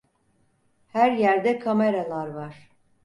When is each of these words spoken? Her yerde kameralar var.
Her 0.87 1.11
yerde 1.11 1.59
kameralar 1.59 2.27
var. 2.27 2.71